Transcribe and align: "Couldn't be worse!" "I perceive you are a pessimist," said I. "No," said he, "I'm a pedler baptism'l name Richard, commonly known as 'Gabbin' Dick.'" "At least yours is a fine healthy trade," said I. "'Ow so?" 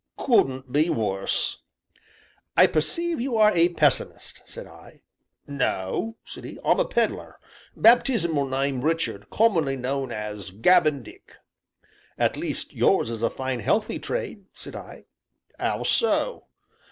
"Couldn't 0.17 0.71
be 0.71 0.89
worse!" 0.89 1.59
"I 2.57 2.65
perceive 2.65 3.21
you 3.21 3.37
are 3.37 3.51
a 3.55 3.69
pessimist," 3.69 4.41
said 4.47 4.65
I. 4.65 5.03
"No," 5.45 6.17
said 6.25 6.43
he, 6.43 6.57
"I'm 6.65 6.79
a 6.79 6.85
pedler 6.85 7.39
baptism'l 7.77 8.49
name 8.49 8.81
Richard, 8.81 9.29
commonly 9.29 9.75
known 9.75 10.11
as 10.11 10.49
'Gabbin' 10.49 11.03
Dick.'" 11.03 11.35
"At 12.17 12.35
least 12.35 12.73
yours 12.73 13.11
is 13.11 13.21
a 13.21 13.29
fine 13.29 13.59
healthy 13.59 13.99
trade," 13.99 14.45
said 14.55 14.75
I. 14.75 15.05
"'Ow 15.59 15.83
so?" 15.83 16.47